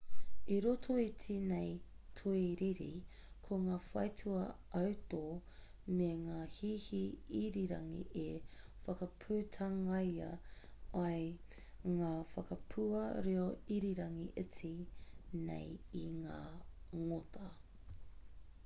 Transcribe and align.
i 0.53 0.55
roto 0.65 0.93
i 1.01 1.09
tēnei 1.23 1.73
tōiriiri 2.19 2.87
ko 3.47 3.59
ngā 3.65 3.75
whaitua 3.89 4.45
autō 4.79 5.19
me 5.99 6.07
ngā 6.23 6.39
hihi 6.55 7.01
irirangi 7.41 8.23
e 8.23 8.41
whakaputangia 8.87 10.31
ai 11.05 11.21
ngā 12.01 12.11
whakapua 12.33 13.05
reo 13.29 13.47
irirangi 13.79 14.29
iti 14.47 14.75
nei 15.53 15.77
e 16.03 16.05
ngā 16.25 16.43
ngota 17.07 17.53